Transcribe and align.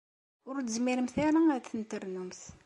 Ur 0.49 0.55
tezmiremt 0.59 1.15
ara 1.27 1.41
ad 1.55 1.63
ten-ternumt. 1.65 2.41